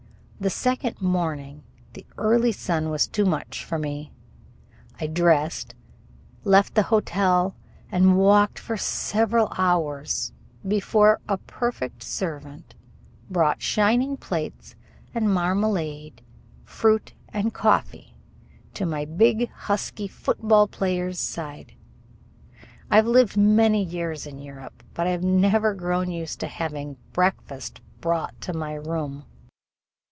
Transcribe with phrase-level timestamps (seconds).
[0.39, 4.11] The second morning the early sun was too much for me.
[4.99, 5.75] I dressed,
[6.43, 7.55] left the hotel,
[7.91, 10.33] and walked for several hours
[10.67, 12.73] before a perfect servant
[13.29, 14.75] brought shining plates
[15.13, 16.23] and marmalade,
[16.65, 18.15] fruit and coffee
[18.73, 21.73] to my big husky football player's bedside.
[22.89, 26.97] I have lived many years in Europe, but I have never grown used to having
[27.13, 29.25] breakfast brought to my room.